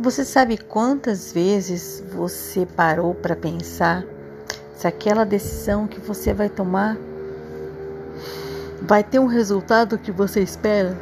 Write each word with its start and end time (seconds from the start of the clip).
Você 0.00 0.24
sabe 0.24 0.56
quantas 0.56 1.32
vezes 1.32 2.04
você 2.12 2.64
parou 2.64 3.16
para 3.16 3.34
pensar 3.34 4.04
se 4.76 4.86
aquela 4.86 5.24
decisão 5.24 5.88
que 5.88 5.98
você 5.98 6.32
vai 6.32 6.48
tomar 6.48 6.96
vai 8.80 9.02
ter 9.02 9.18
um 9.18 9.26
resultado 9.26 9.98
que 9.98 10.12
você 10.12 10.40
espera? 10.40 10.96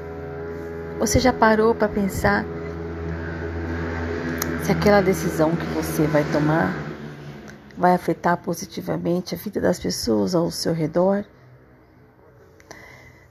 Você 0.99 1.21
já 1.21 1.31
parou 1.31 1.75
para 1.75 1.91
pensar 1.91 2.47
se 4.65 4.73
aquela 4.73 5.03
decisão 5.03 5.55
que 5.55 5.67
você 5.75 6.07
vai 6.07 6.25
tomar 6.33 6.75
vai 7.77 7.93
afetar 7.93 8.39
positivamente 8.39 9.35
a 9.35 9.39
vida 9.39 9.61
das 9.61 9.79
pessoas 9.79 10.35
ao 10.35 10.51
seu 10.51 10.73
redor? 10.73 11.23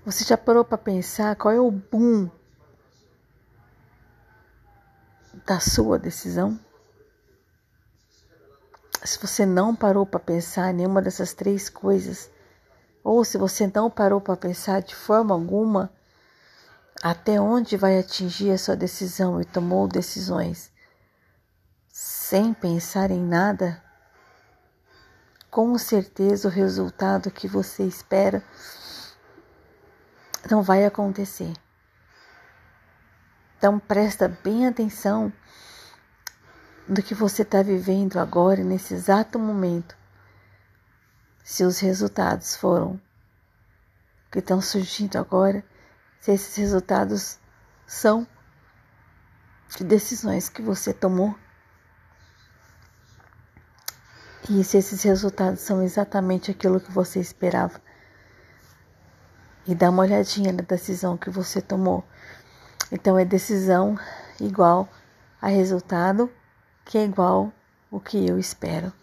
Você 0.06 0.24
já 0.24 0.38
parou 0.38 0.64
para 0.64 0.78
pensar 0.78 1.36
qual 1.36 1.52
é 1.52 1.60
o 1.60 1.72
boom 1.72 2.30
da 5.46 5.60
sua 5.60 6.00
decisão? 6.00 6.60
Se 9.04 9.20
você 9.20 9.46
não 9.46 9.76
parou 9.76 10.06
para 10.06 10.20
pensar 10.20 10.72
em 10.72 10.78
nenhuma 10.78 11.02
dessas 11.02 11.34
três 11.34 11.70
coisas, 11.70 12.30
ou 13.04 13.24
se 13.24 13.38
você 13.38 13.72
não 13.74 13.90
parou 13.90 14.20
para 14.20 14.36
pensar 14.36 14.82
de 14.82 14.96
forma 14.96 15.36
alguma 15.36 15.92
até 17.04 17.40
onde 17.40 17.78
vai 17.78 18.00
atingir 18.00 18.52
a 18.52 18.58
sua 18.58 18.76
decisão 18.76 19.40
e 19.40 19.46
tomou 19.46 19.88
decisões 19.88 20.72
sem 21.88 22.54
pensar 22.54 23.12
em 23.12 23.24
nada, 23.24 23.82
com 25.52 25.78
certeza 25.78 26.48
o 26.48 26.52
resultado 26.52 27.30
que 27.30 27.48
você 27.48 27.84
espera 27.84 28.44
não 30.50 30.62
vai 30.62 30.84
acontecer. 30.84 31.54
Então 33.66 33.80
presta 33.80 34.28
bem 34.44 34.68
atenção 34.68 35.34
do 36.88 37.02
que 37.02 37.16
você 37.16 37.42
está 37.42 37.64
vivendo 37.64 38.18
agora, 38.20 38.64
nesse 38.64 38.94
exato 38.94 39.40
momento. 39.40 39.98
Se 41.44 41.64
os 41.64 41.80
resultados 41.80 42.56
foram 42.56 43.02
que 44.32 44.38
estão 44.38 44.62
surgindo 44.62 45.18
agora, 45.18 45.66
se 46.20 46.32
esses 46.32 46.56
resultados 46.56 47.40
são 47.88 48.28
de 49.76 49.84
decisões 49.84 50.48
que 50.48 50.62
você 50.62 50.94
tomou. 50.94 51.36
E 54.48 54.64
se 54.64 54.78
esses 54.78 55.02
resultados 55.02 55.62
são 55.62 55.82
exatamente 55.82 56.52
aquilo 56.52 56.80
que 56.80 56.92
você 56.92 57.20
esperava. 57.20 57.82
E 59.66 59.74
dá 59.74 59.90
uma 59.90 60.04
olhadinha 60.04 60.54
na 60.54 60.62
decisão 60.62 61.18
que 61.18 61.32
você 61.32 61.60
tomou. 61.64 62.06
Então 62.92 63.18
é 63.18 63.26
decisão 63.26 63.98
igual 64.40 64.88
a 65.42 65.48
resultado 65.48 66.30
que 66.86 66.98
é 66.98 67.04
igual 67.04 67.52
o 67.90 68.00
que 68.00 68.28
eu 68.28 68.38
espero. 68.38 68.94